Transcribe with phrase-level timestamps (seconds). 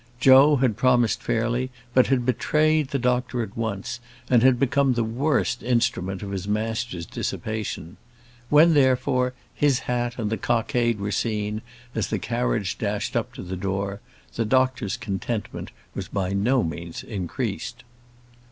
[0.19, 3.99] Joe had promised fairly, but had betrayed the doctor at once,
[4.31, 7.97] and had become the worst instrument of his master's dissipation.
[8.49, 11.61] When, therefore, his hat and the cockade were seen,
[11.93, 14.01] as the carriage dashed up to the door,
[14.33, 17.83] the doctor's contentment was by no means increased.